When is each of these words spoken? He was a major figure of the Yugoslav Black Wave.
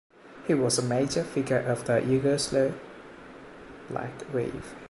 He 0.47 0.55
was 0.55 0.79
a 0.79 0.81
major 0.81 1.23
figure 1.23 1.59
of 1.59 1.85
the 1.85 2.01
Yugoslav 2.01 2.75
Black 3.87 4.33
Wave. 4.33 4.75